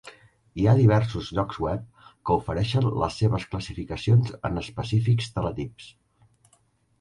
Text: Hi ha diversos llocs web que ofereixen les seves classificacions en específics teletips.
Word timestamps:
Hi 0.59 0.63
ha 0.67 0.71
diversos 0.77 1.27
llocs 1.39 1.59
web 1.65 2.07
que 2.29 2.37
ofereixen 2.39 2.87
les 3.03 3.19
seves 3.23 3.45
classificacions 3.53 4.33
en 4.51 4.63
específics 4.63 5.31
teletips. 5.37 5.93